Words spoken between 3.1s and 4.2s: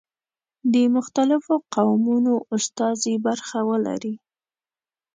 برخه ولري.